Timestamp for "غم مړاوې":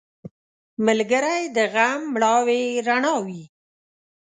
1.73-2.61